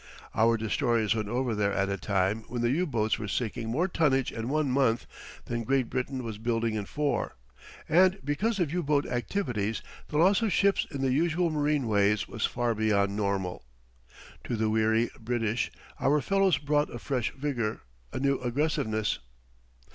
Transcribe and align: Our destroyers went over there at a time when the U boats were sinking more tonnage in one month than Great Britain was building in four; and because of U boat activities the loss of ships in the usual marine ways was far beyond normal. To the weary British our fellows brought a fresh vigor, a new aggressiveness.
Our 0.33 0.57
destroyers 0.57 1.13
went 1.13 1.27
over 1.27 1.53
there 1.53 1.73
at 1.73 1.87
a 1.89 1.95
time 1.95 2.43
when 2.47 2.63
the 2.63 2.71
U 2.71 2.87
boats 2.87 3.19
were 3.19 3.27
sinking 3.27 3.69
more 3.69 3.87
tonnage 3.87 4.31
in 4.31 4.49
one 4.49 4.71
month 4.71 5.05
than 5.45 5.63
Great 5.63 5.91
Britain 5.91 6.23
was 6.23 6.39
building 6.39 6.73
in 6.73 6.85
four; 6.85 7.35
and 7.87 8.17
because 8.23 8.57
of 8.59 8.73
U 8.73 8.81
boat 8.81 9.05
activities 9.05 9.83
the 10.07 10.17
loss 10.17 10.41
of 10.41 10.51
ships 10.51 10.87
in 10.89 11.01
the 11.01 11.13
usual 11.13 11.51
marine 11.51 11.87
ways 11.87 12.27
was 12.27 12.47
far 12.47 12.73
beyond 12.73 13.15
normal. 13.15 13.63
To 14.45 14.55
the 14.55 14.71
weary 14.71 15.11
British 15.19 15.71
our 15.99 16.19
fellows 16.19 16.57
brought 16.57 16.89
a 16.91 16.97
fresh 16.97 17.31
vigor, 17.35 17.81
a 18.11 18.17
new 18.17 18.39
aggressiveness. 18.39 19.19